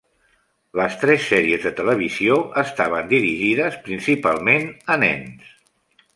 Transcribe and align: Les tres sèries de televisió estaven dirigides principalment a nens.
Les 0.79 0.95
tres 1.01 1.27
sèries 1.33 1.67
de 1.67 1.71
televisió 1.79 2.39
estaven 2.63 3.13
dirigides 3.13 3.79
principalment 3.91 4.69
a 4.97 5.01
nens. 5.07 5.55